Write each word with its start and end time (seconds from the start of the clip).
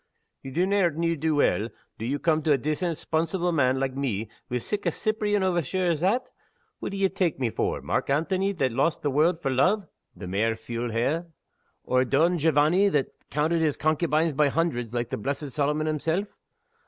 "Ye 0.41 0.49
donnert 0.51 0.95
ne'er 0.95 1.15
do 1.15 1.35
weel, 1.35 1.69
do 1.99 2.05
you 2.07 2.17
come 2.17 2.41
to 2.41 2.51
a 2.51 2.57
decent, 2.57 2.97
'sponsible 2.97 3.51
man 3.51 3.79
like 3.79 3.95
me, 3.95 4.31
wi' 4.49 4.57
sic 4.57 4.87
a 4.87 4.91
Cyprian 4.91 5.43
overture 5.43 5.85
as 5.91 5.99
that? 5.99 6.31
What 6.79 6.91
d'ye 6.91 7.07
tak' 7.07 7.37
me 7.37 7.51
for? 7.51 7.83
Mark 7.83 8.09
Antony 8.09 8.51
that 8.53 8.71
lost 8.71 9.03
the 9.03 9.11
world 9.11 9.39
for 9.39 9.51
love 9.51 9.87
(the 10.15 10.25
mair 10.25 10.55
fule 10.55 10.89
he!)? 10.91 11.19
or 11.83 12.03
Don 12.03 12.39
Jovanny 12.39 12.89
that 12.89 13.09
counted 13.29 13.61
his 13.61 13.77
concubines 13.77 14.33
by 14.33 14.47
hundreds, 14.47 14.91
like 14.91 15.09
the 15.11 15.17
blessed 15.17 15.51
Solomon 15.51 15.85
himself? 15.85 16.35